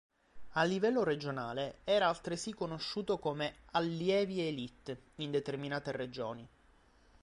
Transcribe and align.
A 0.53 0.63
livello 0.63 1.03
regionale, 1.03 1.81
era 1.83 2.07
altresì 2.07 2.55
conosciuto 2.55 3.19
come 3.19 3.57
"Allievi 3.73 4.41
Elite" 4.41 4.99
in 5.17 5.29
determinate 5.29 5.91
regioni. 5.91 6.47